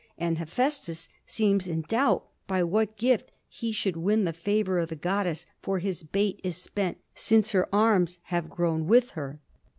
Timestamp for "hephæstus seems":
0.37-1.67